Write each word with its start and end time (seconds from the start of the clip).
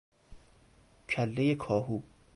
کله 1.09 1.55
کاهو 1.55 2.01